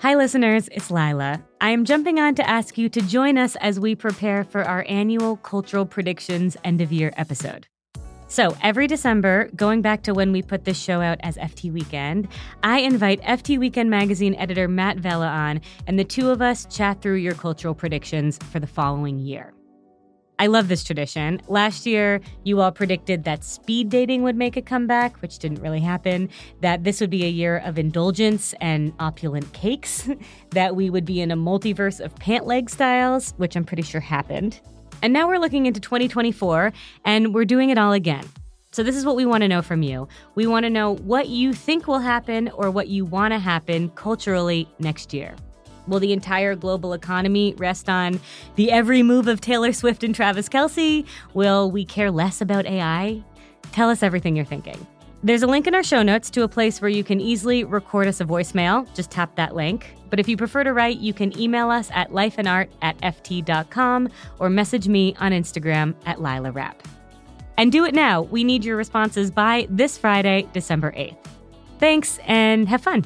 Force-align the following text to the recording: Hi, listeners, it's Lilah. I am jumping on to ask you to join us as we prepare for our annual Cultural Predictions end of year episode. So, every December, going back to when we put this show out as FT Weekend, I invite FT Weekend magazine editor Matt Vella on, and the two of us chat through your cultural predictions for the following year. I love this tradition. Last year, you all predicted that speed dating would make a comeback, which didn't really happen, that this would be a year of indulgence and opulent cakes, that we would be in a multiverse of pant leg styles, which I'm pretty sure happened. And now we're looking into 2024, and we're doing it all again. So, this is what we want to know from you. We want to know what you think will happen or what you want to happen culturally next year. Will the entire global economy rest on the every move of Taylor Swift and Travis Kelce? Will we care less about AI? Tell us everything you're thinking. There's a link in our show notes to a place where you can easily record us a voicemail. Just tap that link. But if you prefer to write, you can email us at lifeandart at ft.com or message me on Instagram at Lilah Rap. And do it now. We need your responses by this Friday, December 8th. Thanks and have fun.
Hi, 0.00 0.14
listeners, 0.14 0.66
it's 0.72 0.90
Lilah. 0.90 1.42
I 1.60 1.72
am 1.72 1.84
jumping 1.84 2.18
on 2.18 2.34
to 2.36 2.48
ask 2.48 2.78
you 2.78 2.88
to 2.88 3.02
join 3.02 3.36
us 3.36 3.54
as 3.56 3.78
we 3.78 3.94
prepare 3.94 4.44
for 4.44 4.62
our 4.62 4.82
annual 4.88 5.36
Cultural 5.36 5.84
Predictions 5.84 6.56
end 6.64 6.80
of 6.80 6.90
year 6.90 7.12
episode. 7.18 7.66
So, 8.26 8.56
every 8.62 8.86
December, 8.86 9.50
going 9.56 9.82
back 9.82 10.02
to 10.04 10.14
when 10.14 10.32
we 10.32 10.40
put 10.40 10.64
this 10.64 10.80
show 10.80 11.02
out 11.02 11.18
as 11.20 11.36
FT 11.36 11.70
Weekend, 11.70 12.28
I 12.62 12.78
invite 12.78 13.20
FT 13.20 13.58
Weekend 13.58 13.90
magazine 13.90 14.34
editor 14.36 14.68
Matt 14.68 14.96
Vella 14.96 15.28
on, 15.28 15.60
and 15.86 15.98
the 15.98 16.04
two 16.04 16.30
of 16.30 16.40
us 16.40 16.64
chat 16.74 17.02
through 17.02 17.16
your 17.16 17.34
cultural 17.34 17.74
predictions 17.74 18.38
for 18.50 18.58
the 18.58 18.66
following 18.66 19.18
year. 19.18 19.52
I 20.40 20.46
love 20.46 20.68
this 20.68 20.82
tradition. 20.82 21.42
Last 21.48 21.84
year, 21.84 22.18
you 22.44 22.62
all 22.62 22.72
predicted 22.72 23.24
that 23.24 23.44
speed 23.44 23.90
dating 23.90 24.22
would 24.22 24.36
make 24.36 24.56
a 24.56 24.62
comeback, 24.62 25.20
which 25.20 25.38
didn't 25.38 25.60
really 25.60 25.80
happen, 25.80 26.30
that 26.62 26.82
this 26.82 26.98
would 27.02 27.10
be 27.10 27.26
a 27.26 27.28
year 27.28 27.58
of 27.58 27.78
indulgence 27.78 28.54
and 28.58 28.94
opulent 28.98 29.52
cakes, 29.52 30.08
that 30.52 30.74
we 30.74 30.88
would 30.88 31.04
be 31.04 31.20
in 31.20 31.30
a 31.30 31.36
multiverse 31.36 32.02
of 32.02 32.16
pant 32.16 32.46
leg 32.46 32.70
styles, 32.70 33.34
which 33.36 33.54
I'm 33.54 33.66
pretty 33.66 33.82
sure 33.82 34.00
happened. 34.00 34.60
And 35.02 35.12
now 35.12 35.28
we're 35.28 35.38
looking 35.38 35.66
into 35.66 35.78
2024, 35.78 36.72
and 37.04 37.34
we're 37.34 37.44
doing 37.44 37.68
it 37.68 37.76
all 37.76 37.92
again. 37.92 38.24
So, 38.72 38.82
this 38.82 38.96
is 38.96 39.04
what 39.04 39.16
we 39.16 39.26
want 39.26 39.42
to 39.42 39.48
know 39.48 39.60
from 39.60 39.82
you. 39.82 40.08
We 40.36 40.46
want 40.46 40.64
to 40.64 40.70
know 40.70 40.94
what 40.94 41.28
you 41.28 41.52
think 41.52 41.86
will 41.86 41.98
happen 41.98 42.48
or 42.54 42.70
what 42.70 42.88
you 42.88 43.04
want 43.04 43.34
to 43.34 43.38
happen 43.38 43.90
culturally 43.90 44.66
next 44.78 45.12
year. 45.12 45.34
Will 45.90 46.00
the 46.00 46.12
entire 46.12 46.54
global 46.54 46.92
economy 46.92 47.54
rest 47.58 47.88
on 47.88 48.20
the 48.54 48.70
every 48.70 49.02
move 49.02 49.26
of 49.26 49.40
Taylor 49.40 49.72
Swift 49.72 50.04
and 50.04 50.14
Travis 50.14 50.48
Kelce? 50.48 51.04
Will 51.34 51.70
we 51.70 51.84
care 51.84 52.10
less 52.10 52.40
about 52.40 52.64
AI? 52.64 53.22
Tell 53.72 53.90
us 53.90 54.02
everything 54.02 54.36
you're 54.36 54.44
thinking. 54.44 54.86
There's 55.22 55.42
a 55.42 55.46
link 55.46 55.66
in 55.66 55.74
our 55.74 55.82
show 55.82 56.02
notes 56.02 56.30
to 56.30 56.44
a 56.44 56.48
place 56.48 56.80
where 56.80 56.88
you 56.88 57.04
can 57.04 57.20
easily 57.20 57.64
record 57.64 58.06
us 58.06 58.20
a 58.20 58.24
voicemail. 58.24 58.86
Just 58.94 59.10
tap 59.10 59.34
that 59.34 59.54
link. 59.54 59.94
But 60.08 60.18
if 60.18 60.28
you 60.28 60.36
prefer 60.36 60.64
to 60.64 60.72
write, 60.72 60.98
you 60.98 61.12
can 61.12 61.38
email 61.38 61.70
us 61.70 61.90
at 61.92 62.10
lifeandart 62.10 62.68
at 62.80 62.96
ft.com 62.98 64.08
or 64.38 64.48
message 64.48 64.88
me 64.88 65.14
on 65.20 65.32
Instagram 65.32 65.94
at 66.06 66.18
Lilah 66.18 66.54
Rap. 66.54 66.82
And 67.58 67.70
do 67.70 67.84
it 67.84 67.94
now. 67.94 68.22
We 68.22 68.44
need 68.44 68.64
your 68.64 68.76
responses 68.76 69.30
by 69.30 69.66
this 69.68 69.98
Friday, 69.98 70.48
December 70.54 70.92
8th. 70.92 71.18
Thanks 71.78 72.18
and 72.26 72.68
have 72.68 72.80
fun. 72.80 73.04